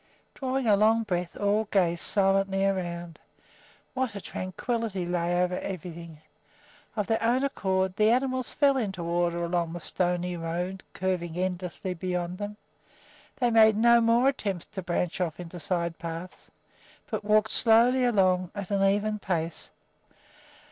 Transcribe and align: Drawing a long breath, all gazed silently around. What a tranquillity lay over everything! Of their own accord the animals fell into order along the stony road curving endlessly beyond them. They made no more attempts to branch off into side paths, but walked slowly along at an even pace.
Drawing 0.33 0.65
a 0.65 0.75
long 0.75 1.03
breath, 1.03 1.37
all 1.37 1.65
gazed 1.65 2.01
silently 2.01 2.65
around. 2.65 3.19
What 3.93 4.15
a 4.15 4.19
tranquillity 4.19 5.05
lay 5.05 5.43
over 5.43 5.59
everything! 5.59 6.17
Of 6.95 7.05
their 7.05 7.21
own 7.21 7.43
accord 7.43 7.95
the 7.97 8.09
animals 8.09 8.51
fell 8.51 8.77
into 8.77 9.03
order 9.03 9.43
along 9.45 9.73
the 9.73 9.79
stony 9.79 10.35
road 10.35 10.81
curving 10.93 11.37
endlessly 11.37 11.93
beyond 11.93 12.39
them. 12.39 12.57
They 13.35 13.51
made 13.51 13.77
no 13.77 14.01
more 14.01 14.27
attempts 14.27 14.65
to 14.65 14.81
branch 14.81 15.21
off 15.21 15.39
into 15.39 15.59
side 15.59 15.99
paths, 15.99 16.49
but 17.11 17.23
walked 17.23 17.51
slowly 17.51 18.03
along 18.03 18.49
at 18.55 18.71
an 18.71 18.83
even 18.83 19.19
pace. 19.19 19.69